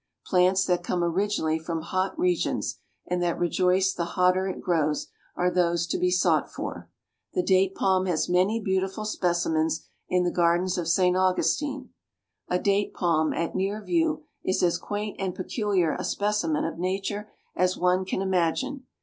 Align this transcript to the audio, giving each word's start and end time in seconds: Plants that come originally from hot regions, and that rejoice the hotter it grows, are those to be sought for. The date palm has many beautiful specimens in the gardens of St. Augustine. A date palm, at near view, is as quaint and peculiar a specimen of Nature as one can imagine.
Plants 0.25 0.65
that 0.65 0.83
come 0.83 1.03
originally 1.03 1.59
from 1.59 1.81
hot 1.83 2.17
regions, 2.17 2.79
and 3.05 3.21
that 3.21 3.37
rejoice 3.37 3.93
the 3.93 4.03
hotter 4.17 4.47
it 4.47 4.59
grows, 4.59 5.09
are 5.35 5.51
those 5.51 5.85
to 5.85 5.99
be 5.99 6.09
sought 6.09 6.51
for. 6.51 6.89
The 7.35 7.43
date 7.43 7.75
palm 7.75 8.07
has 8.07 8.27
many 8.27 8.59
beautiful 8.59 9.05
specimens 9.05 9.85
in 10.09 10.23
the 10.23 10.31
gardens 10.31 10.75
of 10.79 10.87
St. 10.87 11.15
Augustine. 11.15 11.91
A 12.47 12.57
date 12.57 12.95
palm, 12.95 13.31
at 13.31 13.53
near 13.53 13.79
view, 13.79 14.23
is 14.43 14.63
as 14.63 14.79
quaint 14.79 15.17
and 15.19 15.35
peculiar 15.35 15.93
a 15.93 16.03
specimen 16.03 16.65
of 16.65 16.79
Nature 16.79 17.29
as 17.55 17.77
one 17.77 18.03
can 18.03 18.23
imagine. 18.23 18.87